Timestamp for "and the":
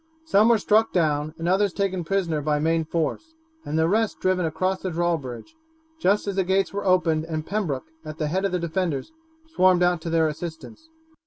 3.63-3.87